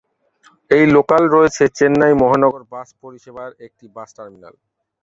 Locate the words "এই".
0.71-0.85